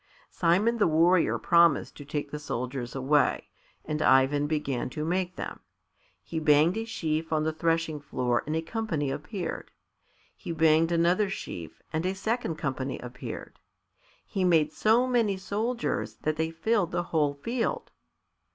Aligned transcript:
Simon 0.31 0.79
the 0.79 0.87
Warrior 0.87 1.37
promised 1.37 1.95
to 1.97 2.05
take 2.05 2.31
the 2.31 2.39
soldiers 2.39 2.95
away, 2.95 3.49
and 3.85 4.01
Ivan 4.01 4.47
began 4.47 4.89
to 4.89 5.05
make 5.05 5.35
them. 5.35 5.59
He 6.23 6.39
banged 6.39 6.75
a 6.77 6.85
sheaf 6.85 7.31
on 7.31 7.43
the 7.43 7.53
threshing 7.53 7.99
floor 7.99 8.41
and 8.47 8.55
a 8.55 8.63
company 8.63 9.11
appeared. 9.11 9.69
He 10.35 10.53
banged 10.53 10.91
another 10.91 11.29
sheaf 11.29 11.83
and 11.93 12.03
a 12.07 12.15
second 12.15 12.55
company 12.55 12.97
appeared. 12.97 13.59
He 14.25 14.43
made 14.43 14.71
so 14.73 15.05
many 15.05 15.37
soldiers 15.37 16.15
that 16.23 16.35
they 16.35 16.49
filled 16.49 16.89
the 16.91 17.03
whole 17.03 17.35
field. 17.35 17.91